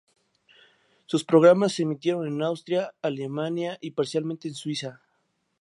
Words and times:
Sus 1.05 1.23
programas 1.23 1.73
se 1.73 1.83
emitieron 1.83 2.25
en 2.25 2.41
Austria, 2.41 2.91
Alemania 3.03 3.77
y 3.81 3.91
parcialmente 3.91 4.47
en 4.47 4.55
Suiza. 4.55 4.99